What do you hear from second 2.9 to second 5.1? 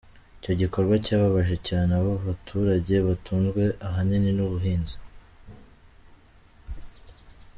batunzwe ahanini n’ubuhinzi.